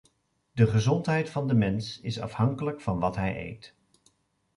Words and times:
De 0.53 0.67
gezondheid 0.67 1.29
van 1.29 1.47
de 1.47 1.53
mens 1.53 1.99
is 1.99 2.19
afhankelijk 2.19 2.81
van 2.81 2.99
wat 2.99 3.15
hij 3.15 3.47
eet. 3.49 3.75